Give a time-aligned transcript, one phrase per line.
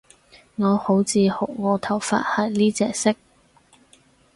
[0.55, 3.13] 我好自豪我頭髮係呢隻色